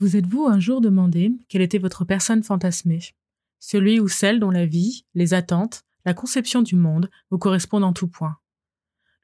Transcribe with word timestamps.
Vous 0.00 0.16
êtes-vous 0.16 0.46
un 0.46 0.58
jour 0.58 0.80
demandé 0.80 1.30
quelle 1.50 1.60
était 1.60 1.76
votre 1.76 2.06
personne 2.06 2.42
fantasmée? 2.42 3.00
Celui 3.58 4.00
ou 4.00 4.08
celle 4.08 4.40
dont 4.40 4.50
la 4.50 4.64
vie, 4.64 5.04
les 5.12 5.34
attentes, 5.34 5.82
la 6.06 6.14
conception 6.14 6.62
du 6.62 6.74
monde 6.74 7.10
vous 7.30 7.36
correspondent 7.36 7.84
en 7.84 7.92
tout 7.92 8.08
point. 8.08 8.38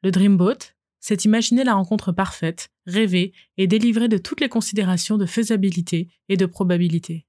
Le 0.03 0.11
Dreamboat, 0.11 0.59
c'est 1.01 1.25
imaginer 1.25 1.65
la 1.65 1.73
rencontre 1.73 2.13
parfaite, 2.13 2.69
rêver 2.85 3.33
et 3.57 3.67
délivrer 3.67 4.09
de 4.09 4.19
toutes 4.19 4.43
les 4.43 4.51
considérations 4.51 5.17
de 5.17 5.25
faisabilité 5.25 6.11
et 6.29 6.37
de 6.37 6.45
probabilité. 6.45 7.27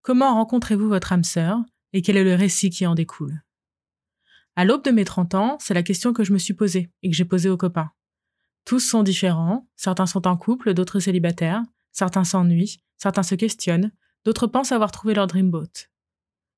Comment 0.00 0.32
rencontrez-vous 0.32 0.88
votre 0.88 1.12
âme 1.12 1.24
sœur 1.24 1.62
et 1.92 2.00
quel 2.00 2.16
est 2.16 2.24
le 2.24 2.34
récit 2.34 2.70
qui 2.70 2.86
en 2.86 2.94
découle? 2.94 3.42
À 4.56 4.64
l'aube 4.64 4.84
de 4.84 4.90
mes 4.90 5.04
30 5.04 5.34
ans, 5.34 5.58
c'est 5.60 5.74
la 5.74 5.82
question 5.82 6.14
que 6.14 6.24
je 6.24 6.32
me 6.32 6.38
suis 6.38 6.54
posée 6.54 6.90
et 7.02 7.10
que 7.10 7.16
j'ai 7.16 7.26
posée 7.26 7.50
aux 7.50 7.58
copains. 7.58 7.90
Tous 8.64 8.80
sont 8.80 9.02
différents, 9.02 9.68
certains 9.76 10.06
sont 10.06 10.26
en 10.26 10.38
couple, 10.38 10.72
d'autres 10.72 10.98
célibataires, 10.98 11.62
Certains 11.92 12.24
s'ennuient, 12.24 12.82
certains 12.96 13.22
se 13.22 13.34
questionnent, 13.34 13.92
d'autres 14.24 14.46
pensent 14.46 14.72
avoir 14.72 14.90
trouvé 14.90 15.14
leur 15.14 15.26
dreamboat. 15.26 15.88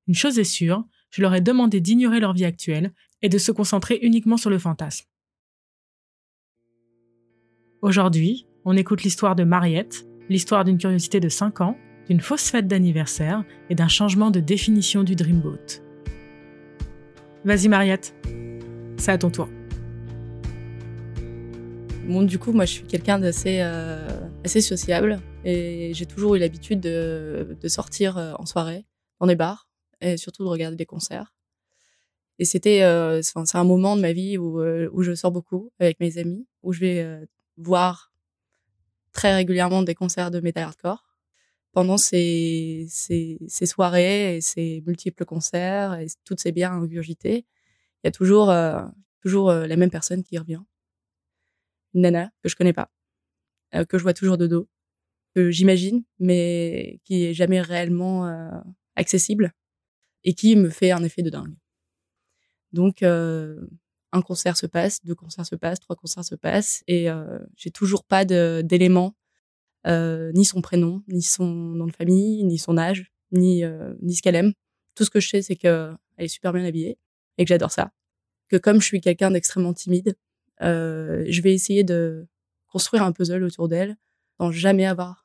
Une 0.07 0.15
chose 0.15 0.39
est 0.39 0.43
sûre, 0.43 0.85
je 1.09 1.21
leur 1.21 1.33
ai 1.33 1.41
demandé 1.41 1.81
d'ignorer 1.81 2.19
leur 2.19 2.33
vie 2.33 2.45
actuelle 2.45 2.93
et 3.21 3.29
de 3.29 3.37
se 3.37 3.51
concentrer 3.51 3.99
uniquement 4.01 4.37
sur 4.37 4.49
le 4.49 4.59
fantasme. 4.59 5.05
Aujourd'hui, 7.81 8.47
on 8.63 8.75
écoute 8.77 9.03
l'histoire 9.03 9.35
de 9.35 9.43
Mariette, 9.43 10.07
l'histoire 10.29 10.63
d'une 10.63 10.77
curiosité 10.77 11.19
de 11.19 11.29
5 11.29 11.61
ans, 11.61 11.77
d'une 12.07 12.21
fausse 12.21 12.49
fête 12.49 12.67
d'anniversaire 12.67 13.43
et 13.69 13.75
d'un 13.75 13.87
changement 13.87 14.31
de 14.31 14.39
définition 14.39 15.03
du 15.03 15.15
dreamboat. 15.15 15.81
Vas-y 17.43 17.67
Mariette, 17.67 18.15
c'est 18.97 19.11
à 19.11 19.17
ton 19.17 19.29
tour. 19.29 19.49
Bon, 22.07 22.21
du 22.23 22.37
coup, 22.37 22.51
moi, 22.51 22.65
je 22.65 22.73
suis 22.73 22.83
quelqu'un 22.83 23.17
d'assez 23.17 23.57
euh, 23.61 24.07
assez 24.43 24.61
sociable 24.61 25.19
et 25.45 25.93
j'ai 25.93 26.05
toujours 26.05 26.35
eu 26.35 26.39
l'habitude 26.39 26.81
de, 26.81 27.57
de, 27.59 27.67
sortir 27.67 28.17
euh, 28.17 28.33
en 28.33 28.45
soirée, 28.45 28.85
dans 29.19 29.27
des 29.27 29.35
bars 29.35 29.69
et 30.01 30.17
surtout 30.17 30.43
de 30.43 30.49
regarder 30.49 30.75
des 30.75 30.85
concerts. 30.85 31.33
Et 32.39 32.45
c'était, 32.45 32.83
euh, 32.83 33.21
c'est 33.21 33.57
un 33.57 33.63
moment 33.63 33.95
de 33.95 34.01
ma 34.01 34.11
vie 34.11 34.37
où, 34.37 34.59
euh, 34.59 34.89
où 34.91 35.03
je 35.03 35.15
sors 35.15 35.31
beaucoup 35.31 35.71
avec 35.79 35.99
mes 36.01 36.17
amis, 36.17 36.45
où 36.63 36.73
je 36.73 36.81
vais 36.81 37.27
voir 37.55 38.11
très 39.13 39.33
régulièrement 39.33 39.83
des 39.83 39.95
concerts 39.95 40.31
de 40.31 40.41
metal 40.41 40.63
hardcore. 40.63 41.05
Pendant 41.71 41.97
ces, 41.97 42.85
ces, 42.89 43.37
ces 43.47 43.65
soirées 43.65 44.37
et 44.37 44.41
ces 44.41 44.83
multiples 44.85 45.25
concerts 45.25 45.93
et 45.95 46.07
toutes 46.25 46.41
ces 46.41 46.51
bières 46.51 46.73
ingurgitées, 46.73 47.45
il 48.03 48.07
y 48.07 48.09
a 48.09 48.11
toujours, 48.11 48.53
toujours 49.21 49.51
la 49.51 49.75
même 49.77 49.89
personne 49.89 50.23
qui 50.23 50.37
revient 50.37 50.61
une 51.95 52.01
nana 52.01 52.29
que 52.43 52.49
je 52.49 52.55
connais 52.55 52.73
pas, 52.73 52.91
euh, 53.73 53.85
que 53.85 53.97
je 53.97 54.03
vois 54.03 54.13
toujours 54.13 54.37
de 54.37 54.45
dos, 54.45 54.69
j'imagine, 55.37 56.03
mais 56.19 56.99
qui 57.03 57.25
est 57.25 57.33
jamais 57.33 57.61
réellement 57.61 58.27
euh, 58.27 58.49
accessible 58.95 59.53
et 60.23 60.33
qui 60.33 60.55
me 60.55 60.69
fait 60.69 60.91
un 60.91 61.03
effet 61.03 61.21
de 61.21 61.29
dingue. 61.29 61.55
Donc, 62.71 63.03
euh, 63.03 63.65
un 64.11 64.21
concert 64.21 64.57
se 64.57 64.65
passe, 64.65 65.03
deux 65.03 65.15
concerts 65.15 65.45
se 65.45 65.55
passent, 65.55 65.79
trois 65.79 65.95
concerts 65.95 66.23
se 66.23 66.35
passent, 66.35 66.83
et 66.87 67.07
j'ai 67.57 67.69
toujours 67.69 68.05
pas 68.05 68.23
d'éléments, 68.23 69.13
ni 69.85 70.45
son 70.45 70.61
prénom, 70.61 71.03
ni 71.09 71.21
son 71.21 71.45
nom 71.45 71.85
de 71.85 71.91
famille, 71.91 72.43
ni 72.45 72.57
son 72.57 72.77
âge, 72.77 73.11
ni, 73.31 73.63
ni 74.01 74.15
ce 74.15 74.21
qu'elle 74.21 74.35
aime. 74.35 74.53
Tout 74.95 75.03
ce 75.03 75.09
que 75.09 75.19
je 75.19 75.27
sais, 75.27 75.41
c'est 75.41 75.57
qu'elle 75.57 75.97
est 76.17 76.29
super 76.29 76.53
bien 76.53 76.63
habillée 76.63 76.97
et 77.37 77.43
que 77.43 77.49
j'adore 77.49 77.71
ça. 77.71 77.91
Que 78.47 78.55
comme 78.55 78.79
je 78.79 78.85
suis 78.85 79.01
quelqu'un 79.01 79.31
d'extrêmement 79.31 79.73
timide, 79.73 80.15
euh, 80.61 81.25
je 81.27 81.41
vais 81.41 81.53
essayer 81.53 81.83
de 81.83 82.27
construire 82.67 83.03
un 83.03 83.11
puzzle 83.11 83.43
autour 83.43 83.67
d'elle 83.67 83.97
sans 84.37 84.51
jamais 84.51 84.85
avoir 84.85 85.24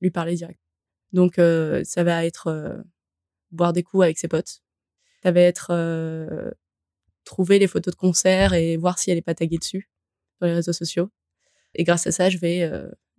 lui 0.00 0.10
parler 0.10 0.34
direct. 0.34 0.60
Donc 1.12 1.38
euh, 1.38 1.84
ça 1.84 2.04
va 2.04 2.24
être 2.24 2.48
euh, 2.48 2.82
boire 3.50 3.72
des 3.72 3.82
coups 3.82 4.04
avec 4.04 4.18
ses 4.18 4.28
potes. 4.28 4.62
Ça 5.22 5.30
va 5.30 5.40
être 5.40 6.54
trouver 7.24 7.60
les 7.60 7.68
photos 7.68 7.94
de 7.94 7.98
concert 7.98 8.54
et 8.54 8.76
voir 8.76 8.98
si 8.98 9.10
elle 9.10 9.18
est 9.18 9.22
pas 9.22 9.34
taguée 9.34 9.58
dessus 9.58 9.88
sur 10.36 10.46
les 10.46 10.54
réseaux 10.54 10.72
sociaux. 10.72 11.10
Et 11.74 11.84
grâce 11.84 12.06
à 12.08 12.12
ça, 12.12 12.28
je 12.28 12.38
vais, 12.38 12.68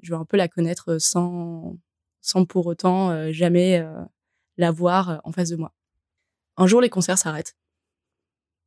je 0.01 0.09
vais 0.13 0.17
un 0.17 0.25
peu 0.25 0.35
la 0.35 0.49
connaître 0.49 0.97
sans, 0.97 1.77
sans 2.19 2.45
pour 2.45 2.65
autant 2.65 3.31
jamais 3.31 3.81
la 4.57 4.71
voir 4.71 5.21
en 5.23 5.31
face 5.31 5.49
de 5.49 5.55
moi. 5.55 5.73
Un 6.57 6.67
jour, 6.67 6.81
les 6.81 6.89
concerts 6.89 7.17
s'arrêtent. 7.17 7.55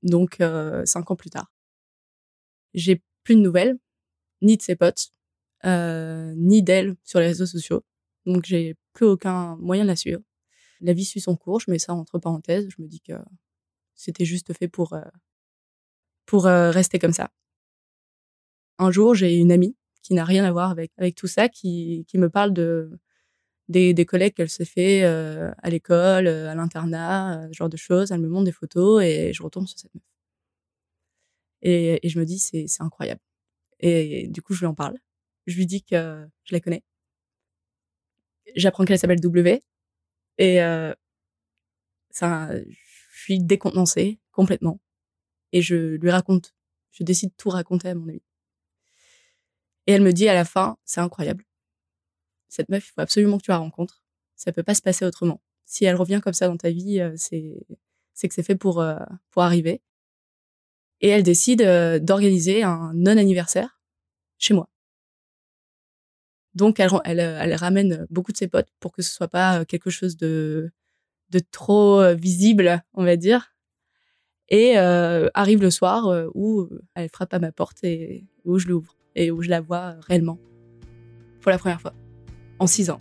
Donc, 0.02 0.38
cinq 0.86 1.10
ans 1.10 1.16
plus 1.16 1.28
tard 1.28 1.52
j'ai 2.76 3.02
plus 3.24 3.34
de 3.34 3.40
nouvelles, 3.40 3.76
ni 4.42 4.56
de 4.56 4.62
ses 4.62 4.76
potes, 4.76 5.08
euh, 5.64 6.34
ni 6.36 6.62
d'elle 6.62 6.96
sur 7.04 7.20
les 7.20 7.26
réseaux 7.28 7.46
sociaux. 7.46 7.84
Donc 8.26 8.44
j'ai 8.44 8.76
plus 8.92 9.06
aucun 9.06 9.56
moyen 9.56 9.84
de 9.84 9.88
la 9.88 9.96
suivre. 9.96 10.20
La 10.80 10.92
vie 10.92 11.04
suit 11.04 11.20
son 11.20 11.36
cours, 11.36 11.60
je 11.60 11.70
mets 11.70 11.78
ça 11.78 11.94
entre 11.94 12.18
parenthèses. 12.18 12.68
Je 12.76 12.82
me 12.82 12.88
dis 12.88 13.00
que 13.00 13.14
c'était 13.94 14.24
juste 14.24 14.52
fait 14.52 14.68
pour 14.68 14.92
euh, 14.94 15.02
pour 16.26 16.46
euh, 16.46 16.70
rester 16.70 16.98
comme 16.98 17.12
ça. 17.12 17.30
Un 18.78 18.90
jour, 18.90 19.14
j'ai 19.14 19.36
une 19.36 19.52
amie 19.52 19.76
qui 20.02 20.14
n'a 20.14 20.24
rien 20.24 20.44
à 20.44 20.52
voir 20.52 20.70
avec 20.70 20.92
avec 20.98 21.14
tout 21.14 21.26
ça, 21.26 21.48
qui 21.48 22.04
qui 22.08 22.18
me 22.18 22.28
parle 22.30 22.52
de 22.52 22.90
des, 23.68 23.94
des 23.94 24.06
collègues 24.06 24.34
qu'elle 24.34 24.50
s'est 24.50 24.64
fait 24.64 25.04
à 25.04 25.70
l'école, 25.70 26.28
à 26.28 26.54
l'internat, 26.54 27.48
ce 27.52 27.56
genre 27.56 27.68
de 27.68 27.76
choses. 27.76 28.12
Elle 28.12 28.20
me 28.20 28.28
montre 28.28 28.44
des 28.44 28.52
photos 28.52 29.02
et 29.04 29.32
je 29.32 29.42
retourne 29.42 29.66
sur 29.66 29.78
cette 29.78 29.94
meuf. 29.94 30.02
Et, 31.62 32.06
et 32.06 32.08
je 32.08 32.18
me 32.18 32.24
dis, 32.24 32.38
c'est 32.38 32.66
incroyable. 32.80 33.20
Et, 33.80 34.28
du 34.28 34.42
coup, 34.42 34.54
je 34.54 34.60
lui 34.60 34.66
en 34.66 34.74
parle. 34.74 34.98
Je 35.46 35.56
lui 35.56 35.66
dis 35.66 35.82
que 35.82 36.26
je 36.44 36.54
la 36.54 36.60
connais. 36.60 36.82
J'apprends 38.54 38.84
qu'elle 38.84 38.98
s'appelle 38.98 39.20
W. 39.20 39.62
Et 40.38 40.62
euh, 40.62 40.94
ça, 42.10 42.50
je 42.54 43.20
suis 43.22 43.40
décontenancée 43.40 44.20
complètement. 44.32 44.80
Et 45.52 45.62
je 45.62 45.96
lui 45.96 46.10
raconte. 46.10 46.54
Je 46.90 47.04
décide 47.04 47.30
de 47.30 47.34
tout 47.36 47.50
raconter 47.50 47.88
à 47.88 47.94
mon 47.94 48.08
ami. 48.08 48.22
Et 49.86 49.92
elle 49.92 50.02
me 50.02 50.12
dit 50.12 50.28
à 50.28 50.34
la 50.34 50.44
fin, 50.44 50.78
c'est 50.84 51.00
incroyable. 51.00 51.44
Cette 52.48 52.68
meuf, 52.68 52.88
il 52.88 52.92
faut 52.92 53.00
absolument 53.00 53.38
que 53.38 53.44
tu 53.44 53.50
la 53.50 53.58
rencontres. 53.58 54.02
Ça 54.34 54.52
peut 54.52 54.62
pas 54.62 54.74
se 54.74 54.82
passer 54.82 55.04
autrement. 55.04 55.40
Si 55.64 55.84
elle 55.84 55.96
revient 55.96 56.20
comme 56.22 56.32
ça 56.32 56.48
dans 56.48 56.56
ta 56.56 56.70
vie, 56.70 57.00
euh, 57.00 57.12
c'est 57.16 57.66
c'est 58.14 58.28
que 58.28 58.34
c'est 58.34 58.42
fait 58.42 58.56
pour 58.56 58.80
euh, 58.80 58.98
pour 59.30 59.42
arriver 59.42 59.82
et 61.00 61.08
elle 61.08 61.22
décide 61.22 61.62
euh, 61.62 61.98
d'organiser 61.98 62.62
un 62.62 62.92
non-anniversaire 62.94 63.80
chez 64.38 64.54
moi. 64.54 64.68
Donc 66.56 66.80
elle, 66.80 67.54
ramène 67.54 68.06
beaucoup 68.10 68.32
de 68.32 68.36
ses 68.36 68.48
potes 68.48 68.68
pour 68.80 68.90
que 68.90 69.02
ce 69.02 69.12
soit 69.12 69.28
pas 69.28 69.60
euh, 69.60 69.64
quelque 69.64 69.90
chose 69.90 70.16
de, 70.16 70.72
trop 71.52 72.00
euh, 72.00 72.14
visible, 72.14 72.82
on 72.94 73.04
va 73.04 73.16
dire. 73.16 73.52
Et 74.48 74.78
euh, 74.78 75.28
arrive 75.34 75.62
le 75.62 75.70
soir 75.70 76.08
où 76.34 76.68
elle 76.94 77.08
frappe 77.08 77.34
à 77.34 77.38
ma 77.38 77.52
porte 77.52 77.84
et 77.84 78.26
où 78.44 78.58
je 78.58 78.68
l'ouvre 78.68 78.96
et 79.14 79.30
où 79.30 79.42
je 79.42 79.50
la 79.50 79.60
vois 79.60 79.96
réellement 80.00 80.38
pour 81.40 81.50
la 81.50 81.58
première 81.58 81.80
fois 81.80 81.94
en 82.58 82.66
six 82.66 82.90
ans. 82.90 83.00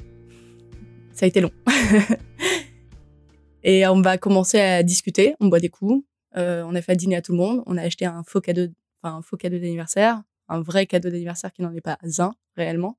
Ça 1.14 1.26
a 1.26 1.28
été 1.28 1.40
long. 1.40 1.52
et 3.64 3.88
on 3.88 4.02
va 4.02 4.18
commencer 4.18 4.60
à 4.60 4.84
discuter, 4.84 5.36
on 5.40 5.48
boit 5.48 5.60
des 5.60 5.70
coups, 5.70 6.04
euh, 6.38 6.64
on 6.66 6.76
a 6.76 6.82
fait 6.82 6.96
dîner 6.96 7.16
à 7.16 7.22
tout 7.22 7.32
le 7.32 7.38
monde. 7.38 7.64
On 7.66 7.78
a 7.78 7.82
acheté 7.82 8.06
un 8.06 8.24
faux 8.24 8.42
cadeau, 8.42 8.68
enfin 9.02 9.18
un 9.18 9.22
faux 9.22 9.38
cadeau 9.38 9.58
d'anniversaire, 9.58 10.22
un 10.50 10.62
vrai 10.62 10.86
cadeau 10.86 11.10
d'anniversaire 11.10 11.54
qui 11.54 11.62
n'en 11.62 11.74
est 11.74 11.82
pas 11.82 11.98
un 12.20 12.34
réellement. 12.56 12.98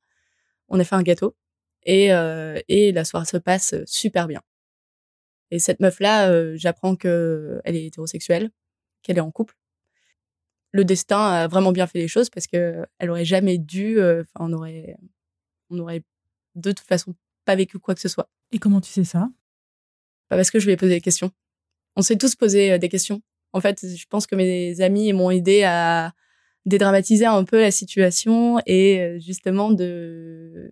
On 0.68 0.80
a 0.80 0.84
fait 0.84 0.94
un 0.94 1.02
gâteau 1.02 1.36
et 1.84 2.12
euh, 2.12 2.60
et 2.68 2.92
la 2.92 3.04
soirée 3.04 3.26
se 3.26 3.36
passe 3.36 3.74
super 3.86 4.26
bien. 4.26 4.42
Et 5.50 5.58
cette 5.58 5.80
meuf 5.80 6.00
là, 6.00 6.30
euh, 6.30 6.54
j'apprends 6.56 6.96
que 6.96 7.60
elle 7.64 7.76
est 7.76 7.86
hétérosexuelle, 7.86 8.50
qu'elle 9.02 9.18
est 9.18 9.20
en 9.20 9.30
couple. 9.30 9.56
Le 10.72 10.84
destin 10.84 11.20
a 11.20 11.48
vraiment 11.48 11.72
bien 11.72 11.86
fait 11.86 11.98
les 11.98 12.08
choses 12.08 12.30
parce 12.30 12.46
que 12.46 12.84
elle 12.98 13.10
aurait 13.10 13.24
jamais 13.24 13.58
dû. 13.58 14.00
Enfin, 14.00 14.40
on 14.40 14.52
aurait 14.52 14.96
on 15.70 15.78
aurait 15.78 16.02
de 16.54 16.72
toute 16.72 16.86
façon 16.86 17.14
pas 17.44 17.56
vécu 17.56 17.78
quoi 17.78 17.94
que 17.94 18.00
ce 18.00 18.08
soit. 18.08 18.28
Et 18.52 18.58
comment 18.58 18.80
tu 18.80 18.90
sais 18.90 19.04
ça? 19.04 19.28
Pas 20.28 20.36
parce 20.36 20.50
que 20.50 20.58
je 20.58 20.66
lui 20.66 20.72
ai 20.72 20.76
posé 20.76 20.94
des 20.94 21.00
questions 21.00 21.30
on 21.96 22.02
s'est 22.02 22.16
tous 22.16 22.36
posé 22.36 22.72
euh, 22.72 22.78
des 22.78 22.88
questions. 22.88 23.22
En 23.52 23.60
fait, 23.60 23.84
je 23.84 24.06
pense 24.08 24.26
que 24.26 24.36
mes 24.36 24.80
amis 24.82 25.12
m'ont 25.12 25.30
aidé 25.30 25.64
à 25.64 26.12
dédramatiser 26.66 27.26
un 27.26 27.44
peu 27.44 27.60
la 27.60 27.70
situation 27.70 28.58
et 28.66 29.00
euh, 29.00 29.18
justement 29.20 29.70
de, 29.70 30.70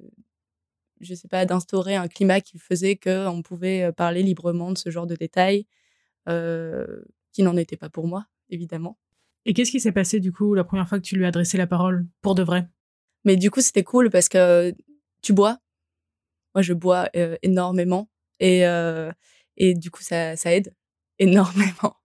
je 1.00 1.14
sais 1.14 1.28
pas, 1.28 1.46
d'instaurer 1.46 1.94
un 1.94 2.08
climat 2.08 2.40
qui 2.40 2.58
faisait 2.58 2.96
qu'on 2.96 3.42
pouvait 3.42 3.84
euh, 3.84 3.92
parler 3.92 4.22
librement 4.22 4.72
de 4.72 4.78
ce 4.78 4.90
genre 4.90 5.06
de 5.06 5.14
détails, 5.14 5.66
euh, 6.28 7.02
qui 7.32 7.42
n'en 7.42 7.56
était 7.56 7.76
pas 7.76 7.88
pour 7.88 8.08
moi, 8.08 8.26
évidemment. 8.50 8.98
Et 9.46 9.54
qu'est-ce 9.54 9.70
qui 9.70 9.80
s'est 9.80 9.92
passé 9.92 10.20
du 10.20 10.32
coup 10.32 10.54
la 10.54 10.64
première 10.64 10.88
fois 10.88 10.98
que 10.98 11.04
tu 11.04 11.16
lui 11.16 11.24
as 11.24 11.28
adressé 11.28 11.56
la 11.58 11.66
parole 11.66 12.06
pour 12.22 12.34
de 12.34 12.42
vrai? 12.42 12.68
Mais 13.24 13.36
du 13.36 13.50
coup, 13.50 13.60
c'était 13.60 13.84
cool 13.84 14.10
parce 14.10 14.28
que 14.28 14.74
tu 15.22 15.32
bois. 15.32 15.58
Moi, 16.54 16.62
je 16.62 16.72
bois 16.72 17.08
énormément 17.42 18.08
et 18.40 18.62
et 19.56 19.74
du 19.74 19.90
coup, 19.90 20.02
ça 20.02 20.36
ça 20.36 20.54
aide 20.54 20.74
énormément. 21.18 21.96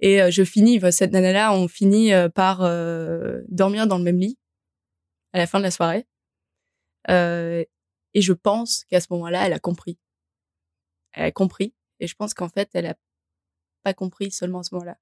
Et 0.00 0.20
euh, 0.22 0.30
je 0.30 0.42
finis, 0.42 0.80
cette 0.92 1.12
nana-là, 1.12 1.54
on 1.54 1.68
finit 1.68 2.12
euh, 2.12 2.28
par 2.28 2.62
euh, 2.62 3.42
dormir 3.48 3.86
dans 3.86 3.98
le 3.98 4.04
même 4.04 4.18
lit 4.18 4.38
à 5.32 5.38
la 5.38 5.46
fin 5.46 5.58
de 5.58 5.64
la 5.64 5.70
soirée. 5.70 6.06
Et 8.12 8.22
je 8.22 8.32
pense 8.32 8.84
qu'à 8.84 9.00
ce 9.00 9.06
moment-là, 9.10 9.46
elle 9.46 9.52
a 9.52 9.60
compris. 9.60 9.98
Elle 11.12 11.26
a 11.26 11.32
compris. 11.32 11.74
Et 12.00 12.06
je 12.06 12.14
pense 12.16 12.34
qu'en 12.34 12.48
fait, 12.48 12.68
elle 12.74 12.86
a 12.86 12.96
pas 13.84 13.94
compris 13.94 14.30
seulement 14.30 14.60
à 14.60 14.62
ce 14.62 14.74
moment-là. 14.74 14.98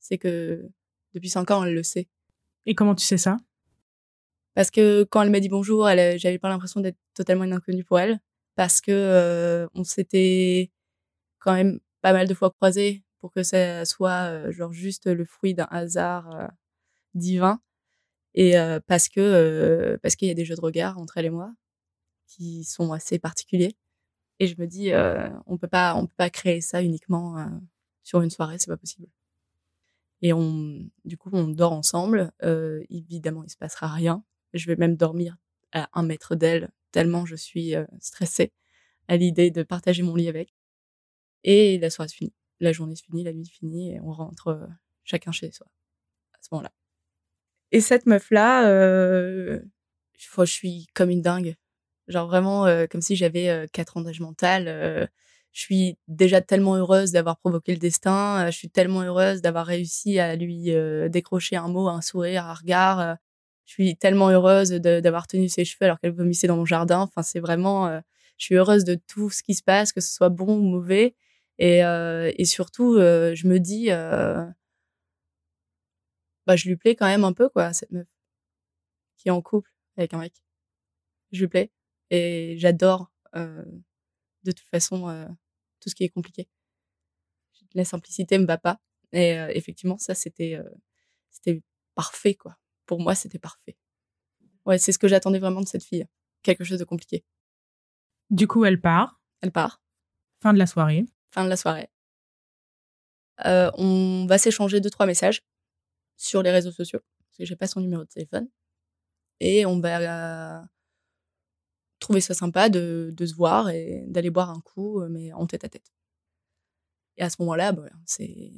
C'est 0.00 0.18
que 0.18 0.68
depuis 1.14 1.28
cinq 1.28 1.50
ans, 1.50 1.62
elle 1.64 1.74
le 1.74 1.82
sait. 1.82 2.08
Et 2.66 2.74
comment 2.74 2.94
tu 2.94 3.04
sais 3.04 3.18
ça? 3.18 3.36
Parce 4.54 4.70
que 4.70 5.04
quand 5.04 5.22
elle 5.22 5.30
m'a 5.30 5.40
dit 5.40 5.48
bonjour, 5.48 5.88
elle, 5.88 6.18
j'avais 6.18 6.38
pas 6.38 6.48
l'impression 6.48 6.80
d'être 6.80 6.98
totalement 7.14 7.44
une 7.44 7.52
inconnue 7.52 7.84
pour 7.84 8.00
elle. 8.00 8.18
Parce 8.56 8.80
que 8.80 8.90
euh, 8.90 9.68
on 9.74 9.84
s'était 9.84 10.72
quand 11.38 11.54
même 11.54 11.80
pas 12.02 12.12
mal 12.12 12.26
de 12.26 12.34
fois 12.34 12.50
croisés 12.50 13.04
pour 13.20 13.32
que 13.32 13.42
ça 13.42 13.84
soit 13.84 14.50
genre 14.50 14.72
juste 14.72 15.06
le 15.06 15.24
fruit 15.24 15.54
d'un 15.54 15.68
hasard 15.70 16.50
divin. 17.14 17.60
Et 18.34 18.54
parce 18.86 19.08
que 19.08 19.98
parce 20.02 20.16
qu'il 20.16 20.28
y 20.28 20.30
a 20.30 20.34
des 20.34 20.44
jeux 20.44 20.56
de 20.56 20.60
regard 20.60 20.98
entre 20.98 21.18
elle 21.18 21.26
et 21.26 21.30
moi 21.30 21.52
qui 22.26 22.64
sont 22.64 22.92
assez 22.92 23.18
particuliers. 23.18 23.76
Et 24.38 24.46
je 24.46 24.54
me 24.58 24.66
dis, 24.66 24.92
on 25.46 25.58
peut 25.58 25.68
pas, 25.68 25.94
on 25.96 26.06
peut 26.06 26.14
pas 26.16 26.30
créer 26.30 26.60
ça 26.60 26.82
uniquement 26.82 27.46
sur 28.02 28.22
une 28.22 28.30
soirée, 28.30 28.58
c'est 28.58 28.70
pas 28.70 28.76
possible. 28.76 29.08
Et 30.22 30.32
on, 30.32 30.88
du 31.04 31.16
coup, 31.16 31.30
on 31.32 31.48
dort 31.48 31.72
ensemble. 31.72 32.32
Évidemment, 32.88 33.44
il 33.44 33.50
se 33.50 33.56
passera 33.56 33.88
rien. 33.88 34.24
Je 34.54 34.66
vais 34.66 34.76
même 34.76 34.96
dormir 34.96 35.36
à 35.72 35.88
un 35.92 36.02
mètre 36.02 36.34
d'elle, 36.34 36.70
tellement 36.92 37.26
je 37.26 37.36
suis 37.36 37.74
stressée 38.00 38.52
à 39.08 39.16
l'idée 39.16 39.50
de 39.50 39.62
partager 39.62 40.02
mon 40.02 40.14
lit 40.14 40.28
avec. 40.28 40.54
Et 41.44 41.78
la 41.78 41.90
soirée 41.90 42.08
se 42.08 42.16
finit. 42.16 42.34
La 42.60 42.72
journée 42.72 42.96
se 42.96 43.02
finit, 43.04 43.24
la 43.24 43.32
nuit 43.32 43.46
se 43.46 43.52
finit, 43.52 43.94
et 43.94 44.00
on 44.00 44.12
rentre 44.12 44.48
euh, 44.48 44.66
chacun 45.04 45.32
chez 45.32 45.50
soi 45.50 45.66
à 46.34 46.38
ce 46.40 46.48
moment-là. 46.52 46.72
Et 47.72 47.80
cette 47.80 48.06
meuf-là, 48.06 48.68
euh, 48.68 49.60
je 50.18 50.44
suis 50.44 50.86
comme 50.94 51.10
une 51.10 51.22
dingue. 51.22 51.56
Genre 52.08 52.26
vraiment 52.26 52.66
comme 52.90 53.00
si 53.00 53.14
j'avais 53.14 53.68
quatre 53.72 53.96
ans 53.96 54.00
d'âge 54.00 54.18
mental 54.18 55.08
je 55.52 55.60
suis 55.62 55.98
déjà 56.08 56.40
tellement 56.40 56.76
heureuse 56.76 57.12
d'avoir 57.12 57.36
provoqué 57.38 57.72
le 57.72 57.78
destin. 57.78 58.46
Euh, 58.46 58.50
je 58.50 58.56
suis 58.56 58.70
tellement 58.70 59.02
heureuse 59.02 59.40
d'avoir 59.42 59.66
réussi 59.66 60.18
à 60.18 60.36
lui 60.36 60.72
euh, 60.72 61.08
décrocher 61.08 61.56
un 61.56 61.68
mot, 61.68 61.88
un 61.88 62.00
sourire, 62.00 62.46
un 62.46 62.54
regard. 62.54 63.00
Euh, 63.00 63.14
je 63.66 63.72
suis 63.72 63.96
tellement 63.96 64.30
heureuse 64.30 64.70
d'avoir 64.70 65.26
tenu 65.26 65.48
ses 65.48 65.64
cheveux 65.64 65.84
alors 65.84 66.00
qu'elle 66.00 66.12
vomissait 66.12 66.46
dans 66.48 66.56
mon 66.56 66.64
jardin. 66.64 67.00
Enfin, 67.00 67.22
c'est 67.22 67.38
vraiment, 67.38 67.88
je 68.36 68.44
suis 68.44 68.56
heureuse 68.56 68.82
de 68.82 68.96
tout 69.06 69.30
ce 69.30 69.44
qui 69.44 69.54
se 69.54 69.62
passe, 69.62 69.92
que 69.92 70.00
ce 70.00 70.12
soit 70.12 70.28
bon 70.28 70.56
ou 70.56 70.62
mauvais. 70.62 71.14
Et, 71.60 71.80
et 71.80 72.44
surtout, 72.44 72.96
je 72.96 73.46
me 73.46 73.58
dis, 73.58 73.90
bah, 76.46 76.56
je 76.56 76.68
lui 76.68 76.76
plais 76.76 76.96
quand 76.96 77.06
même 77.06 77.24
un 77.24 77.32
peu, 77.32 77.48
quoi, 77.48 77.72
cette 77.72 77.92
meuf 77.92 78.08
qui 79.16 79.28
est 79.28 79.30
en 79.30 79.42
couple 79.42 79.70
avec 79.96 80.14
un 80.14 80.18
mec. 80.18 80.42
Je 81.30 81.40
lui 81.40 81.48
plais 81.48 81.70
et 82.10 82.56
j'adore 82.58 83.12
de 84.44 84.52
toute 84.52 84.68
façon 84.68 85.08
euh, 85.08 85.26
tout 85.80 85.88
ce 85.88 85.94
qui 85.94 86.04
est 86.04 86.08
compliqué. 86.08 86.48
La 87.74 87.84
simplicité 87.84 88.38
me 88.38 88.46
va 88.46 88.58
pas. 88.58 88.80
Et 89.12 89.38
euh, 89.38 89.48
effectivement, 89.54 89.98
ça, 89.98 90.14
c'était 90.14 90.54
euh, 90.54 90.68
c'était 91.30 91.62
parfait, 91.94 92.34
quoi. 92.34 92.56
Pour 92.86 93.00
moi, 93.00 93.14
c'était 93.14 93.38
parfait. 93.38 93.76
Ouais, 94.64 94.78
c'est 94.78 94.92
ce 94.92 94.98
que 94.98 95.08
j'attendais 95.08 95.38
vraiment 95.38 95.60
de 95.60 95.68
cette 95.68 95.84
fille. 95.84 96.06
Quelque 96.42 96.64
chose 96.64 96.78
de 96.78 96.84
compliqué. 96.84 97.24
Du 98.30 98.46
coup, 98.48 98.64
elle 98.64 98.80
part. 98.80 99.20
Elle 99.40 99.52
part. 99.52 99.82
Fin 100.42 100.52
de 100.52 100.58
la 100.58 100.66
soirée. 100.66 101.04
Fin 101.30 101.44
de 101.44 101.48
la 101.48 101.56
soirée. 101.56 101.88
on 103.44 104.26
va 104.28 104.38
s'échanger 104.38 104.80
deux, 104.80 104.90
trois 104.90 105.06
messages 105.06 105.42
sur 106.16 106.42
les 106.42 106.50
réseaux 106.50 106.72
sociaux, 106.72 107.00
parce 107.18 107.38
que 107.38 107.44
j'ai 107.44 107.56
pas 107.56 107.66
son 107.66 107.80
numéro 107.80 108.04
de 108.04 108.08
téléphone. 108.08 108.48
Et 109.40 109.64
on 109.66 109.80
va 109.80 110.68
trouver 112.00 112.20
ça 112.20 112.34
sympa 112.34 112.68
de, 112.68 113.10
de 113.14 113.26
se 113.26 113.34
voir 113.34 113.68
et 113.70 114.04
d'aller 114.08 114.30
boire 114.30 114.50
un 114.50 114.60
coup, 114.60 115.00
euh, 115.00 115.08
mais 115.08 115.32
en 115.32 115.46
tête 115.46 115.64
à 115.64 115.68
tête. 115.68 115.92
Et 117.16 117.22
à 117.22 117.30
ce 117.30 117.36
moment-là, 117.40 117.72
bah, 117.72 117.88
c'est, 118.06 118.50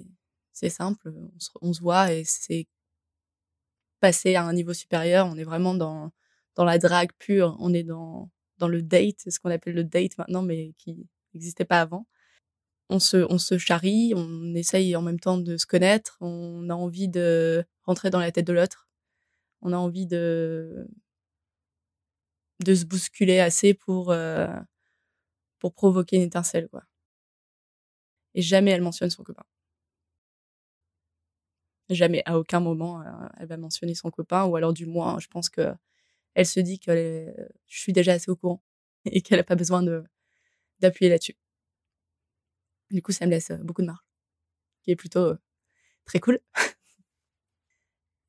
c'est 0.53 0.71
simple, 0.71 1.13
on 1.35 1.39
se, 1.39 1.51
on 1.61 1.73
se 1.73 1.81
voit 1.81 2.13
et 2.13 2.25
c'est 2.25 2.69
passer 4.01 4.35
à 4.35 4.45
un 4.45 4.53
niveau 4.53 4.73
supérieur. 4.73 5.27
On 5.27 5.37
est 5.37 5.45
vraiment 5.45 5.75
dans, 5.75 6.13
dans 6.55 6.65
la 6.65 6.79
drague 6.79 7.13
pure, 7.19 7.57
on 7.61 7.75
est 7.75 7.83
dans, 7.83 8.31
dans 8.59 8.69
le 8.69 8.83
date, 8.83 9.29
ce 9.29 9.39
qu'on 9.41 9.51
appelle 9.51 9.75
le 9.75 9.85
date 9.85 10.17
maintenant, 10.19 10.43
mais 10.43 10.73
qui 10.79 11.09
n'existait 11.35 11.65
pas 11.65 11.81
avant. 11.81 12.07
On 12.93 12.99
se, 13.01 13.57
charrie, 13.59 14.13
on 14.15 14.55
essaye 14.55 14.95
en 14.97 15.03
même 15.03 15.19
temps 15.19 15.39
de 15.39 15.57
se 15.57 15.67
connaître, 15.67 16.19
on 16.21 16.69
a 16.69 16.75
envie 16.75 17.09
de 17.09 17.65
rentrer 17.85 18.11
dans 18.11 18.21
la 18.21 18.31
tête 18.33 18.47
de 18.47 18.53
l'autre, 18.53 18.87
on 19.63 19.73
a 19.73 19.79
envie 19.79 20.07
de 20.07 20.87
se 22.75 22.85
bousculer 22.87 23.41
assez 23.41 23.75
pour, 23.75 24.11
euh, 24.11 24.47
pour 25.59 25.73
provoquer 25.73 26.17
une 26.17 26.23
étincelle, 26.25 26.69
quoi. 26.69 26.83
Et 28.35 28.43
jamais 28.43 28.71
elle 28.73 28.83
mentionne 28.83 29.09
son 29.11 29.23
copain. 29.25 29.45
Jamais, 31.91 32.23
à 32.27 32.39
aucun 32.39 32.61
moment, 32.61 33.03
euh, 33.03 33.05
elle 33.39 33.47
va 33.49 33.57
mentionner 33.57 33.95
son 33.95 34.11
copain, 34.11 34.45
ou 34.47 34.57
alors 34.57 34.73
du 34.73 34.87
moins, 34.87 35.19
je 35.19 35.29
pense 35.29 35.49
que 35.51 35.75
elle 36.35 36.47
se 36.47 36.61
dit 36.61 36.79
que 36.81 36.93
je 37.69 37.81
suis 37.81 37.93
déjà 37.95 38.13
assez 38.15 38.31
au 38.31 38.37
courant 38.37 38.63
et 39.07 39.23
qu'elle 39.23 39.39
n'a 39.39 39.45
pas 39.45 39.57
besoin 39.57 39.83
d'appuyer 40.81 41.11
là-dessus. 41.11 41.37
Du 42.93 43.03
coup, 43.03 43.13
ça 43.13 43.27
me 43.27 43.31
laisse 43.31 43.51
euh, 43.51 43.57
beaucoup 43.59 43.83
de 43.83 43.87
marge, 43.87 44.05
qui 44.83 44.91
est 44.93 44.97
plutôt 44.97 45.35
très 46.05 46.21
cool. 46.21 46.41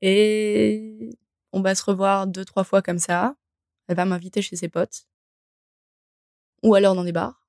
et 0.02 1.10
on 1.52 1.62
va 1.62 1.76
se 1.76 1.84
revoir 1.84 2.28
deux, 2.28 2.46
trois 2.46 2.64
fois 2.64 2.82
comme 2.82 3.00
ça. 3.00 3.36
Elle 3.88 3.98
va 3.98 4.06
m'inviter 4.06 4.42
chez 4.42 4.56
ses 4.56 4.70
potes. 4.70 5.08
Ou 6.64 6.76
alors 6.76 6.96
dans 6.96 7.04
des 7.04 7.12
bars. 7.12 7.48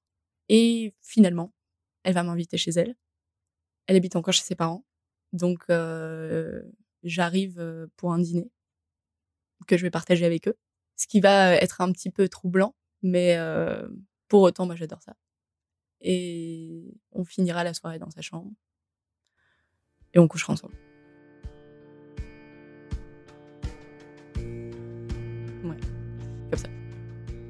Et 0.48 0.94
finalement, 1.00 1.52
elle 2.02 2.14
va 2.14 2.22
m'inviter 2.22 2.58
chez 2.58 2.72
elle. 2.72 2.96
Elle 3.86 3.96
habite 3.96 4.16
encore 4.16 4.34
chez 4.34 4.42
ses 4.42 4.56
parents. 4.56 4.84
Donc, 5.32 5.64
euh, 5.70 6.62
j'arrive 7.02 7.58
euh, 7.60 7.86
pour 7.96 8.12
un 8.12 8.18
dîner 8.18 8.50
que 9.66 9.76
je 9.76 9.82
vais 9.82 9.90
partager 9.90 10.24
avec 10.24 10.48
eux. 10.48 10.56
Ce 10.96 11.06
qui 11.06 11.20
va 11.20 11.54
être 11.54 11.80
un 11.80 11.90
petit 11.92 12.10
peu 12.10 12.28
troublant, 12.28 12.74
mais 13.02 13.36
euh, 13.36 13.88
pour 14.28 14.42
autant, 14.42 14.66
moi, 14.66 14.76
j'adore 14.76 15.02
ça. 15.02 15.16
Et 16.04 16.94
on 17.12 17.24
finira 17.24 17.64
la 17.64 17.74
soirée 17.74 17.98
dans 17.98 18.10
sa 18.10 18.20
chambre. 18.20 18.52
Et 20.12 20.18
on 20.18 20.28
couchera 20.28 20.52
ensemble. 20.52 20.76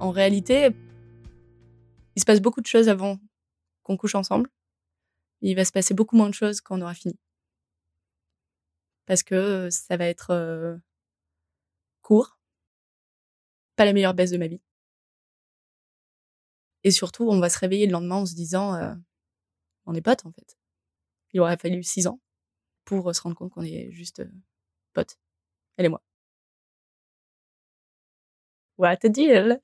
en 0.04 0.10
réalité, 0.10 0.68
il 2.14 2.20
se 2.20 2.26
passe 2.26 2.40
beaucoup 2.42 2.60
de 2.60 2.66
choses 2.66 2.90
avant 2.90 3.18
qu'on 3.82 3.96
couche 3.96 4.14
ensemble. 4.14 4.50
Il 5.40 5.56
va 5.56 5.64
se 5.64 5.72
passer 5.72 5.94
beaucoup 5.94 6.16
moins 6.16 6.28
de 6.28 6.34
choses 6.34 6.60
quand 6.60 6.78
on 6.78 6.82
aura 6.82 6.94
fini. 6.94 7.18
Parce 9.06 9.22
que 9.22 9.34
euh, 9.34 9.70
ça 9.70 9.96
va 9.96 10.06
être 10.06 10.30
euh, 10.30 10.76
court, 12.02 12.38
pas 13.76 13.84
la 13.86 13.92
meilleure 13.92 14.14
baisse 14.14 14.30
de 14.30 14.36
ma 14.36 14.46
vie. 14.46 14.60
Et 16.84 16.90
surtout, 16.90 17.28
on 17.28 17.40
va 17.40 17.48
se 17.50 17.58
réveiller 17.58 17.86
le 17.86 17.92
lendemain 17.92 18.16
en 18.16 18.26
se 18.26 18.34
disant 18.34 18.74
euh, 18.74 18.94
on 19.86 19.94
est 19.94 20.02
potes 20.02 20.26
en 20.26 20.32
fait. 20.32 20.58
Il 21.32 21.40
aurait 21.40 21.56
fallu 21.56 21.82
six 21.82 22.06
ans 22.06 22.20
pour 22.84 23.14
se 23.14 23.20
rendre 23.22 23.36
compte 23.36 23.52
qu'on 23.52 23.62
est 23.62 23.90
juste 23.90 24.22
potes, 24.92 25.18
elle 25.76 25.86
et 25.86 25.88
moi. 25.88 26.02
What 28.78 28.98
a 29.04 29.08
deal 29.08 29.60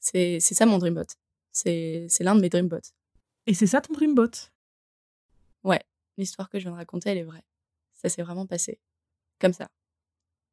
C'est 0.00 0.40
ça 0.40 0.66
mon 0.66 0.78
dreambot. 0.78 1.02
C'est 1.52 2.08
l'un 2.20 2.34
de 2.36 2.40
mes 2.40 2.48
dreambots. 2.48 2.92
Et 3.46 3.54
c'est 3.54 3.66
ça 3.66 3.80
ton 3.80 3.92
dreambot 3.92 4.50
Ouais, 5.64 5.82
l'histoire 6.16 6.48
que 6.48 6.58
je 6.58 6.64
viens 6.64 6.72
de 6.72 6.76
raconter, 6.76 7.10
elle 7.10 7.18
est 7.18 7.24
vraie. 7.24 7.44
Ça 7.92 8.08
s'est 8.08 8.22
vraiment 8.22 8.46
passé. 8.46 8.78
Comme 9.40 9.52
ça. 9.52 9.68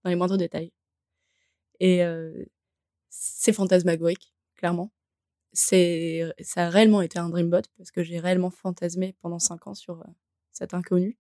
Dans 0.04 0.10
les 0.10 0.16
moindres 0.16 0.38
détails. 0.38 0.72
Et 1.80 2.04
euh, 2.04 2.46
c'est 3.16 3.54
fantasmagorique, 3.54 4.34
clairement. 4.56 4.92
C'est 5.54 6.34
ça 6.42 6.68
a 6.68 6.70
réellement 6.70 7.02
été 7.02 7.20
un 7.20 7.30
dreambot 7.30 7.62
parce 7.78 7.92
que 7.92 8.04
j'ai 8.04 8.20
réellement 8.20 8.50
fantasmé 8.50 9.16
pendant 9.22 9.40
cinq 9.40 9.68
ans 9.68 9.76
sur 9.76 10.02
euh, 10.02 10.06
cet 10.52 10.74
inconnu. 10.74 11.18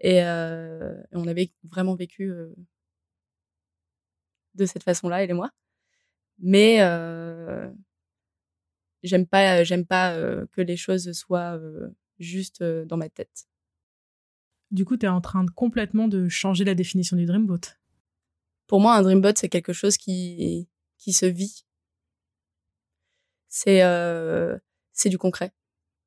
Et, 0.00 0.22
euh, 0.24 0.94
on 1.12 1.26
avait 1.26 1.52
vraiment 1.64 1.94
vécu 1.94 2.30
euh, 2.30 2.54
de 4.54 4.64
cette 4.64 4.82
façon-là, 4.82 5.22
elle 5.22 5.30
et 5.30 5.34
moi. 5.34 5.50
Mais 6.38 6.78
j'aime 9.02 9.26
pas, 9.26 9.64
j'aime 9.64 9.86
pas 9.86 10.16
que 10.52 10.60
les 10.60 10.76
choses 10.76 11.12
soient 11.12 11.60
juste 12.18 12.62
dans 12.62 12.96
ma 12.96 13.08
tête. 13.08 13.48
Du 14.70 14.84
coup, 14.84 14.96
tu 14.96 15.06
es 15.06 15.08
en 15.08 15.20
train 15.20 15.44
de 15.44 15.50
complètement 15.50 16.08
de 16.08 16.28
changer 16.28 16.64
la 16.64 16.74
définition 16.74 17.16
du 17.16 17.26
dreambot. 17.26 17.60
Pour 18.68 18.80
moi, 18.80 18.94
un 18.94 19.02
dreambot, 19.02 19.36
c'est 19.36 19.48
quelque 19.48 19.72
chose 19.72 19.96
qui, 19.96 20.68
qui 21.08 21.14
se 21.14 21.24
vit. 21.24 21.64
C'est 23.48 23.80
c'est 24.92 25.08
du 25.08 25.16
concret. 25.16 25.54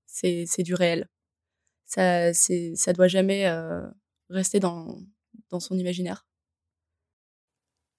C'est 0.05 0.61
du 0.61 0.75
réel. 0.75 1.09
Ça, 1.85 2.31
ça 2.35 2.93
doit 2.93 3.07
jamais 3.07 3.51
rester 4.29 4.59
dans, 4.59 5.01
dans 5.49 5.59
son 5.59 5.75
imaginaire. 5.75 6.27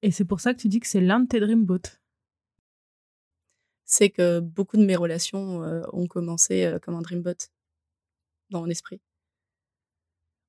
Et 0.02 0.12
c'est 0.12 0.24
pour 0.24 0.38
ça 0.38 0.54
que 0.54 0.60
tu 0.60 0.68
dis 0.68 0.78
que 0.78 0.86
c'est 0.86 1.00
l'un 1.00 1.18
de 1.18 1.26
tes 1.26 1.40
dreamboats. 1.40 1.98
C'est 3.84 4.10
que 4.10 4.38
beaucoup 4.38 4.76
de 4.76 4.84
mes 4.84 4.96
relations 4.96 5.64
euh, 5.64 5.82
ont 5.92 6.06
commencé 6.06 6.64
euh, 6.64 6.78
comme 6.78 6.94
un 6.94 7.02
dreambot 7.02 7.50
dans 8.50 8.60
mon 8.60 8.70
esprit. 8.70 9.00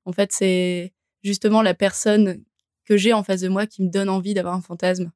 En 0.05 0.13
fait, 0.13 0.31
c'est 0.31 0.93
justement 1.23 1.63
la 1.63 1.73
personne 1.73 2.43
que 2.85 2.95
j'ai 2.95 3.11
en 3.11 3.23
face 3.23 3.41
de 3.41 3.49
moi 3.49 3.65
qui 3.65 3.81
me 3.81 3.89
donne 3.89 4.09
envie 4.09 4.35
d'avoir 4.35 4.53
un 4.53 4.61
fantasme. 4.61 5.11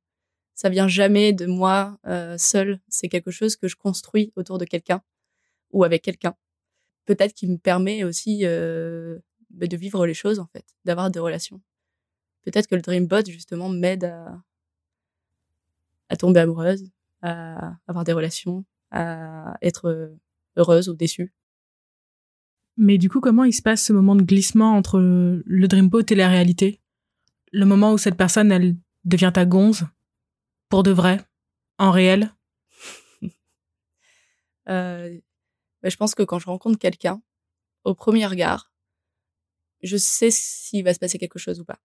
Ça 0.57 0.69
vient 0.69 0.87
jamais 0.87 1.33
de 1.33 1.45
moi 1.45 1.99
euh, 2.07 2.35
seul. 2.39 2.79
C'est 2.87 3.09
quelque 3.09 3.29
chose 3.29 3.55
que 3.55 3.67
je 3.67 3.75
construis 3.75 4.33
autour 4.35 4.57
de 4.57 4.65
quelqu'un 4.65 5.03
ou 5.71 5.83
avec 5.83 6.01
quelqu'un. 6.01 6.35
Peut-être 7.05 7.35
qui 7.35 7.45
me 7.45 7.57
permet 7.57 8.03
aussi 8.03 8.39
euh, 8.43 9.19
de 9.51 9.77
vivre 9.77 10.07
les 10.07 10.15
choses 10.15 10.39
en 10.39 10.47
fait, 10.47 10.65
d'avoir 10.83 11.11
des 11.11 11.19
relations. 11.19 11.61
Peut-être 12.41 12.65
que 12.65 12.73
le 12.73 12.81
Dreambot 12.81 13.23
justement 13.27 13.69
m'aide 13.69 14.05
à, 16.09 16.17
tomber 16.17 16.39
amoureuse, 16.39 16.89
à 17.21 17.75
avoir 17.85 18.03
des 18.03 18.13
relations, 18.13 18.65
à 18.89 19.57
être 19.61 20.11
heureuse 20.55 20.89
ou 20.89 20.95
déçue. 20.95 21.31
Mais 22.77 22.97
du 22.97 23.09
coup, 23.09 23.19
comment 23.19 23.43
il 23.43 23.53
se 23.53 23.61
passe 23.61 23.83
ce 23.83 23.93
moment 23.93 24.15
de 24.15 24.23
glissement 24.23 24.75
entre 24.75 24.99
le 24.99 25.67
dreamboat 25.67 26.05
et 26.09 26.15
la 26.15 26.29
réalité? 26.29 26.81
Le 27.51 27.65
moment 27.65 27.93
où 27.93 27.99
cette 27.99 28.17
personne, 28.17 28.51
elle 28.51 28.75
devient 29.05 29.31
ta 29.31 29.45
gonze? 29.45 29.85
Pour 30.69 30.83
de 30.83 30.91
vrai 30.91 31.19
En 31.77 31.91
réel 31.91 32.33
euh, 34.69 35.19
bah, 35.81 35.89
Je 35.89 35.95
pense 35.95 36.15
que 36.15 36.23
quand 36.23 36.39
je 36.39 36.47
rencontre 36.47 36.77
quelqu'un, 36.77 37.21
au 37.83 37.95
premier 37.95 38.25
regard, 38.25 38.71
je 39.81 39.97
sais 39.97 40.31
s'il 40.31 40.83
va 40.83 40.93
se 40.93 40.99
passer 40.99 41.17
quelque 41.17 41.39
chose 41.39 41.59
ou 41.59 41.65
pas. 41.65 41.79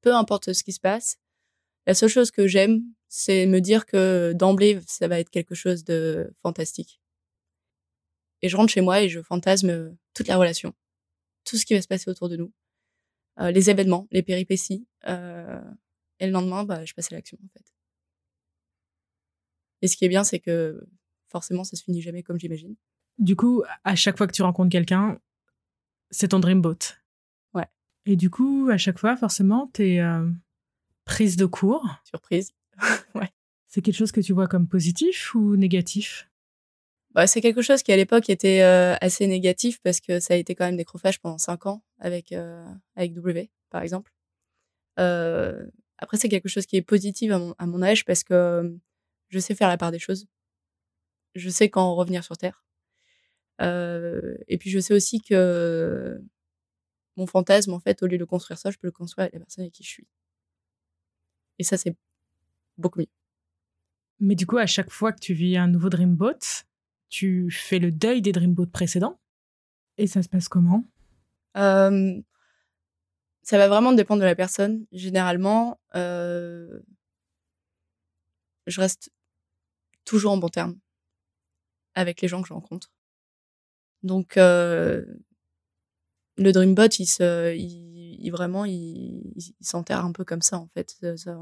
Peu 0.00 0.14
importe 0.14 0.52
ce 0.52 0.64
qui 0.64 0.72
se 0.72 0.80
passe, 0.80 1.18
la 1.86 1.94
seule 1.94 2.08
chose 2.08 2.30
que 2.30 2.46
j'aime, 2.46 2.82
c'est 3.08 3.46
me 3.46 3.60
dire 3.60 3.86
que 3.86 4.32
d'emblée, 4.34 4.80
ça 4.86 5.08
va 5.08 5.18
être 5.18 5.30
quelque 5.30 5.54
chose 5.54 5.84
de 5.84 6.34
fantastique. 6.42 7.00
Et 8.40 8.48
je 8.48 8.56
rentre 8.56 8.72
chez 8.72 8.80
moi 8.80 9.02
et 9.02 9.08
je 9.08 9.20
fantasme 9.20 9.96
toute 10.14 10.28
la 10.28 10.36
relation, 10.36 10.74
tout 11.44 11.56
ce 11.56 11.66
qui 11.66 11.74
va 11.74 11.82
se 11.82 11.88
passer 11.88 12.10
autour 12.10 12.28
de 12.28 12.36
nous, 12.36 12.52
euh, 13.40 13.50
les 13.50 13.70
événements, 13.70 14.08
les 14.10 14.22
péripéties. 14.22 14.86
Euh, 15.08 15.60
et 16.18 16.26
le 16.26 16.32
lendemain, 16.32 16.64
bah, 16.64 16.84
je 16.84 16.94
passe 16.94 17.10
à 17.12 17.16
l'action, 17.16 17.38
en 17.44 17.48
fait. 17.48 17.64
Et 19.82 19.88
ce 19.88 19.96
qui 19.96 20.04
est 20.04 20.08
bien, 20.08 20.24
c'est 20.24 20.38
que 20.38 20.86
forcément, 21.28 21.64
ça 21.64 21.76
se 21.76 21.82
finit 21.82 22.00
jamais 22.00 22.22
comme 22.22 22.38
j'imagine. 22.38 22.76
Du 23.18 23.36
coup, 23.36 23.62
à 23.84 23.94
chaque 23.94 24.16
fois 24.16 24.26
que 24.26 24.32
tu 24.32 24.42
rencontres 24.42 24.70
quelqu'un, 24.70 25.18
c'est 26.10 26.28
ton 26.28 26.40
dreamboat. 26.40 26.78
Ouais. 27.54 27.66
Et 28.06 28.16
du 28.16 28.30
coup, 28.30 28.68
à 28.70 28.78
chaque 28.78 28.98
fois, 28.98 29.16
forcément, 29.16 29.68
t'es 29.72 30.00
euh, 30.00 30.28
prise 31.04 31.36
de 31.36 31.46
cours. 31.46 31.86
Surprise. 32.04 32.52
ouais. 33.14 33.30
C'est 33.66 33.82
quelque 33.82 33.96
chose 33.96 34.12
que 34.12 34.20
tu 34.20 34.32
vois 34.32 34.46
comme 34.46 34.68
positif 34.68 35.34
ou 35.34 35.56
négatif? 35.56 36.28
Bah, 37.14 37.26
c'est 37.26 37.42
quelque 37.42 37.60
chose 37.60 37.82
qui 37.82 37.92
à 37.92 37.96
l'époque 37.96 38.30
était 38.30 38.62
euh, 38.62 38.96
assez 39.00 39.26
négatif 39.26 39.80
parce 39.82 40.00
que 40.00 40.18
ça 40.18 40.34
a 40.34 40.36
été 40.36 40.54
quand 40.54 40.64
même 40.64 40.76
des 40.76 40.84
crophages 40.84 41.20
pendant 41.20 41.38
cinq 41.38 41.66
ans 41.66 41.82
avec 41.98 42.32
euh, 42.32 42.66
avec 42.96 43.12
W 43.12 43.50
par 43.70 43.82
exemple. 43.82 44.12
Euh, 44.98 45.66
après 45.98 46.16
c'est 46.16 46.30
quelque 46.30 46.48
chose 46.48 46.64
qui 46.64 46.76
est 46.76 46.82
positif 46.82 47.30
à 47.30 47.38
mon, 47.38 47.54
à 47.58 47.66
mon 47.66 47.82
âge 47.82 48.06
parce 48.06 48.24
que 48.24 48.74
je 49.32 49.40
sais 49.40 49.56
faire 49.56 49.68
la 49.68 49.78
part 49.78 49.90
des 49.90 49.98
choses. 49.98 50.28
Je 51.34 51.48
sais 51.50 51.68
quand 51.70 51.94
revenir 51.96 52.22
sur 52.24 52.36
terre. 52.36 52.64
et 53.60 54.58
puis 54.58 54.70
je 54.70 54.78
sais 54.78 54.94
aussi 54.94 55.20
que 55.20 56.20
mon 57.16 57.26
fantasme 57.26 57.72
en 57.74 57.80
fait 57.80 58.02
au 58.02 58.06
lieu 58.06 58.18
de 58.18 58.24
construire 58.24 58.58
ça, 58.58 58.70
je 58.70 58.78
peux 58.78 58.86
le 58.88 58.92
construire 58.92 59.24
avec 59.24 59.34
la 59.34 59.40
personne 59.40 59.62
avec 59.64 59.74
qui 59.74 59.84
je 59.84 59.88
suis. 59.90 60.06
Et 61.58 61.64
ça 61.64 61.76
c'est 61.76 61.96
beaucoup 62.78 63.00
mieux. 63.00 63.06
Mais 64.20 64.34
du 64.36 64.46
coup, 64.46 64.58
à 64.58 64.66
chaque 64.66 64.90
fois 64.90 65.12
que 65.12 65.20
tu 65.20 65.34
vis 65.34 65.56
un 65.56 65.66
nouveau 65.68 65.88
Dreamboat, 65.88 66.38
tu 67.08 67.50
fais 67.50 67.78
le 67.78 67.90
deuil 67.90 68.22
des 68.22 68.32
Dreamboats 68.32 68.66
précédents. 68.72 69.18
Et 69.98 70.06
ça 70.06 70.22
se 70.22 70.28
passe 70.28 70.48
comment? 70.48 70.84
Euh, 71.56 72.20
Ça 73.42 73.58
va 73.58 73.68
vraiment 73.68 73.92
dépendre 73.92 74.20
de 74.20 74.26
la 74.26 74.36
personne. 74.36 74.86
Généralement, 74.92 75.80
euh, 75.96 76.80
je 78.66 78.80
reste 78.80 79.10
toujours 80.04 80.32
en 80.32 80.36
bon 80.36 80.48
terme 80.48 80.78
avec 81.94 82.20
les 82.20 82.28
gens 82.28 82.42
que 82.42 82.48
je 82.48 82.54
rencontre. 82.54 82.90
Donc, 84.02 84.36
euh, 84.36 85.04
le 86.36 86.52
Dreambot, 86.52 86.88
il 86.98 87.06
il, 88.24 88.30
vraiment, 88.30 88.64
il, 88.64 89.22
s'enterre 89.60 90.04
un 90.04 90.12
peu 90.12 90.24
comme 90.24 90.42
ça 90.42 90.58
en 90.58 90.68
fait. 90.68 90.96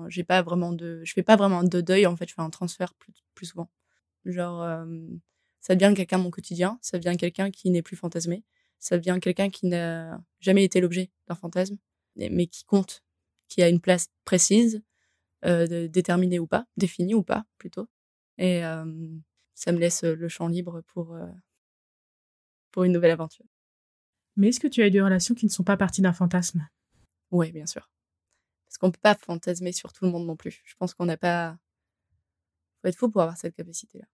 j'ai 0.08 0.24
pas 0.24 0.42
vraiment 0.42 0.72
de, 0.72 1.02
je 1.04 1.12
fais 1.12 1.22
pas 1.22 1.36
vraiment 1.36 1.62
de 1.62 1.80
deuil 1.80 2.06
en 2.06 2.16
fait. 2.16 2.28
Je 2.28 2.34
fais 2.34 2.42
un 2.42 2.50
transfert 2.50 2.94
plus, 2.94 3.12
plus 3.34 3.46
souvent. 3.46 3.70
Genre, 4.24 4.86
ça 5.60 5.74
devient 5.74 5.94
quelqu'un 5.94 6.18
mon 6.18 6.30
quotidien, 6.30 6.78
ça 6.82 6.98
devient 6.98 7.16
quelqu'un 7.16 7.50
qui 7.50 7.70
n'est 7.70 7.82
plus 7.82 7.96
fantasmé, 7.96 8.44
ça 8.78 8.98
devient 8.98 9.18
quelqu'un 9.20 9.50
qui 9.50 9.66
n'a 9.66 10.20
jamais 10.40 10.64
été 10.64 10.80
l'objet 10.80 11.10
d'un 11.28 11.34
fantasme, 11.34 11.76
mais 12.16 12.46
qui 12.46 12.64
compte, 12.64 13.04
qui 13.48 13.62
a 13.62 13.68
une 13.68 13.80
place 13.80 14.08
précise, 14.24 14.82
euh, 15.44 15.88
déterminée 15.88 16.38
ou 16.38 16.46
pas, 16.46 16.66
définie 16.76 17.14
ou 17.14 17.22
pas 17.22 17.44
plutôt. 17.58 17.88
Et 18.40 18.62
ça 19.54 19.70
me 19.70 19.78
laisse 19.78 20.02
le 20.02 20.28
champ 20.28 20.49
libre 20.49 20.80
pour, 20.88 21.16
pour 22.73 22.85
une 22.85 22.92
nouvelle 22.92 23.11
aventure. 23.11 23.44
Mais 24.37 24.49
est-ce 24.49 24.61
que 24.61 24.66
tu 24.66 24.82
as 24.82 24.87
eu 24.87 24.90
des 24.90 25.02
relations 25.02 25.35
qui 25.35 25.44
ne 25.44 25.50
sont 25.50 25.62
pas 25.62 25.76
parties 25.76 26.00
d'un 26.00 26.14
fantasme? 26.14 26.66
Oui, 27.30 27.52
bien 27.52 27.66
sûr. 27.66 27.90
Parce 28.66 28.78
qu'on 28.78 28.87
ne 28.87 28.92
peut 28.92 29.00
pas 29.02 29.14
fantasmer 29.14 29.73
sur 29.73 29.92
tout 29.92 30.06
le 30.06 30.11
monde 30.11 30.26
non 30.26 30.37
plus. 30.37 30.62
Je 30.64 30.75
pense 30.78 30.94
qu'on 30.94 31.04
n'a 31.04 31.18
pas. 31.18 31.59
faut 32.80 32.88
être 32.88 32.97
fou 32.97 33.11
pour 33.11 33.20
avoir 33.20 33.37
cette 33.37 33.54
capacité-là. 33.54 34.06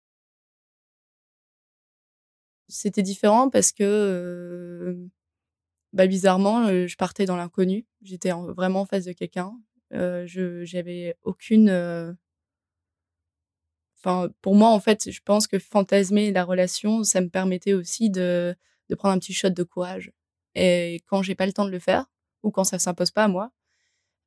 C'était 2.68 3.02
différent 3.02 3.48
parce 3.48 3.70
que, 3.70 4.98
bah, 5.92 6.08
bizarrement, 6.08 6.66
je 6.66 6.96
partais 6.96 7.26
dans 7.26 7.36
l'inconnu. 7.36 7.86
J'étais 8.02 8.32
vraiment 8.32 8.80
en 8.80 8.86
face 8.86 9.04
de 9.04 9.12
quelqu'un. 9.12 9.56
je 9.92 10.64
j'avais 10.64 11.16
aucune, 11.22 12.16
Pour 14.42 14.54
moi, 14.54 14.70
en 14.70 14.80
fait, 14.80 15.10
je 15.10 15.20
pense 15.24 15.46
que 15.46 15.58
fantasmer 15.58 16.30
la 16.32 16.44
relation, 16.44 17.02
ça 17.02 17.20
me 17.20 17.28
permettait 17.28 17.72
aussi 17.72 18.10
de 18.10 18.56
prendre 18.96 19.14
un 19.14 19.18
petit 19.18 19.32
shot 19.32 19.50
de 19.50 19.62
courage 19.62 20.12
et 20.54 21.02
quand 21.06 21.22
j'ai 21.22 21.34
pas 21.34 21.46
le 21.46 21.52
temps 21.52 21.66
de 21.66 21.70
le 21.70 21.78
faire 21.78 22.06
ou 22.42 22.50
quand 22.50 22.64
ça 22.64 22.78
s'impose 22.78 23.10
pas 23.10 23.24
à 23.24 23.28
moi, 23.28 23.52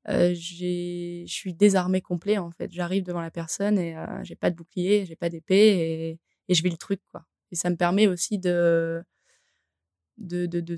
j'ai 0.08 1.26
je 1.28 1.34
suis 1.34 1.54
désarmée 1.54 2.02
complet, 2.02 2.38
en 2.38 2.52
fait. 2.52 2.72
J'arrive 2.72 3.04
devant 3.04 3.22
la 3.22 3.32
personne 3.32 3.78
et 3.80 3.96
j'ai 4.24 4.36
pas 4.36 4.52
de 4.52 4.56
bouclier, 4.56 5.06
j'ai 5.06 5.16
pas 5.16 5.30
d'épée 5.30 6.20
et 6.48 6.54
je 6.54 6.64
vis 6.64 6.70
le 6.70 6.78
truc, 6.78 7.02
quoi. 7.12 7.26
Et 7.52 7.56
ça 7.56 7.70
me 7.70 7.76
permet 7.76 8.08
aussi 8.08 8.38
de, 8.38 9.04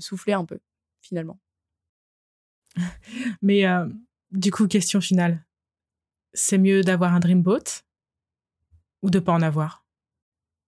souffler 0.00 0.32
un 0.32 0.44
peu, 0.44 0.58
finalement. 1.00 1.38
Mais 3.42 3.66
euh, 3.66 3.86
du 4.30 4.50
coup, 4.50 4.66
question 4.66 5.00
finale. 5.00 5.44
C'est 6.32 6.56
mieux 6.56 6.82
d'avoir 6.82 7.12
un 7.12 7.20
dreamboat 7.20 7.84
ou 9.02 9.10
de 9.10 9.18
pas 9.18 9.32
en 9.32 9.42
avoir? 9.42 9.84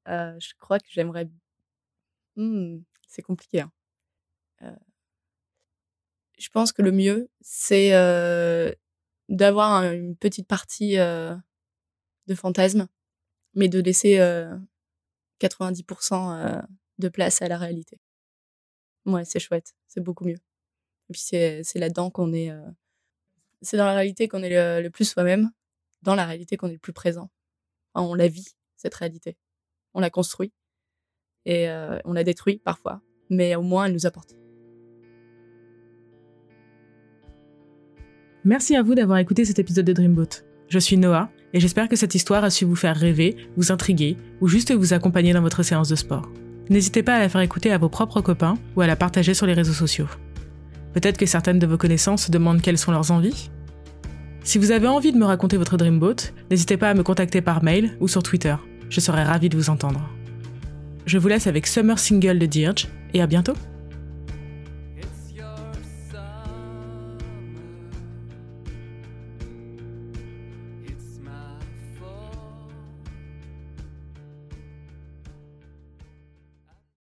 Euh, 0.08 0.38
Je 0.38 0.54
crois 0.58 0.78
que 0.78 0.86
j'aimerais. 0.88 1.28
Hmm, 2.36 2.78
c'est 3.06 3.22
compliqué. 3.22 3.60
Hein. 3.60 3.72
Euh, 4.62 4.76
je 6.38 6.48
pense 6.50 6.72
que 6.72 6.82
le 6.82 6.92
mieux, 6.92 7.30
c'est 7.40 7.90
d'avoir 9.28 9.84
une 9.84 10.16
petite 10.16 10.48
partie 10.48 10.96
de 10.96 12.34
fantasme, 12.34 12.88
mais 13.54 13.68
de 13.68 13.80
laisser 13.80 14.18
90% 15.40 16.32
euh, 16.32 16.62
de 16.98 17.08
place 17.08 17.42
à 17.42 17.48
la 17.48 17.58
réalité. 17.58 17.98
Ouais, 19.06 19.24
c'est 19.24 19.40
chouette, 19.40 19.74
c'est 19.86 20.00
beaucoup 20.00 20.24
mieux. 20.24 20.38
Et 21.08 21.12
puis 21.12 21.20
c'est, 21.20 21.62
là-dedans 21.74 22.10
qu'on 22.10 22.32
est. 22.32 22.50
Euh, 22.50 22.70
c'est 23.60 23.76
dans 23.76 23.86
la 23.86 23.94
réalité 23.94 24.28
qu'on 24.28 24.42
est 24.42 24.82
le, 24.82 24.88
plus 24.90 25.04
soi-même, 25.04 25.50
dans 26.02 26.14
la 26.14 26.24
réalité 26.24 26.56
qu'on 26.56 26.68
est 26.68 26.74
le 26.74 26.78
plus 26.78 26.92
présent. 26.92 27.30
On 28.02 28.14
la 28.14 28.28
vit, 28.28 28.54
cette 28.76 28.94
réalité. 28.94 29.36
On 29.94 30.00
la 30.00 30.10
construit 30.10 30.52
et 31.46 31.68
euh, 31.68 31.98
on 32.04 32.12
la 32.12 32.24
détruit 32.24 32.60
parfois, 32.64 33.00
mais 33.30 33.54
au 33.54 33.62
moins 33.62 33.86
elle 33.86 33.92
nous 33.92 34.06
apporte. 34.06 34.34
Merci 38.44 38.76
à 38.76 38.82
vous 38.82 38.94
d'avoir 38.94 39.18
écouté 39.18 39.44
cet 39.44 39.58
épisode 39.58 39.86
de 39.86 39.92
Dreamboat. 39.92 40.44
Je 40.68 40.78
suis 40.78 40.96
Noah 40.96 41.30
et 41.52 41.60
j'espère 41.60 41.88
que 41.88 41.96
cette 41.96 42.14
histoire 42.14 42.44
a 42.44 42.50
su 42.50 42.64
vous 42.64 42.76
faire 42.76 42.96
rêver, 42.96 43.36
vous 43.56 43.72
intriguer 43.72 44.16
ou 44.40 44.48
juste 44.48 44.72
vous 44.72 44.92
accompagner 44.92 45.32
dans 45.32 45.40
votre 45.40 45.62
séance 45.62 45.88
de 45.88 45.94
sport. 45.94 46.28
N'hésitez 46.68 47.02
pas 47.02 47.16
à 47.16 47.18
la 47.20 47.28
faire 47.28 47.42
écouter 47.42 47.72
à 47.72 47.78
vos 47.78 47.88
propres 47.88 48.20
copains 48.20 48.58
ou 48.76 48.80
à 48.80 48.86
la 48.86 48.96
partager 48.96 49.34
sur 49.34 49.46
les 49.46 49.52
réseaux 49.52 49.72
sociaux. 49.72 50.08
Peut-être 50.94 51.18
que 51.18 51.26
certaines 51.26 51.58
de 51.58 51.66
vos 51.66 51.76
connaissances 51.76 52.26
se 52.26 52.30
demandent 52.30 52.62
quelles 52.62 52.78
sont 52.78 52.92
leurs 52.92 53.10
envies 53.10 53.50
Si 54.46 54.58
vous 54.58 54.72
avez 54.72 54.86
envie 54.86 55.10
de 55.10 55.16
me 55.16 55.24
raconter 55.24 55.56
votre 55.56 55.78
Dreamboat, 55.78 56.16
n'hésitez 56.50 56.76
pas 56.76 56.90
à 56.90 56.94
me 56.94 57.02
contacter 57.02 57.40
par 57.40 57.64
mail 57.64 57.96
ou 58.00 58.08
sur 58.08 58.22
Twitter. 58.22 58.54
Je 58.90 59.00
serai 59.00 59.22
ravie 59.22 59.48
de 59.48 59.56
vous 59.56 59.70
entendre. 59.70 60.06
Je 61.06 61.16
vous 61.16 61.28
laisse 61.28 61.46
avec 61.46 61.66
Summer 61.66 61.98
Single 61.98 62.38
de 62.38 62.44
Dirge 62.44 62.88
et 63.14 63.22
à 63.22 63.26
bientôt 63.26 63.54